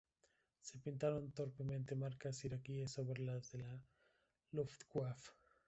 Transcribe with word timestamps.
Se 0.61 0.79
pintaron 0.79 1.31
torpemente 1.31 1.93
marcas 1.93 2.43
iraquíes 2.43 2.89
sobre 2.89 3.21
las 3.23 3.51
de 3.51 3.59
la 3.59 3.79
Luftwaffe. 4.51 5.29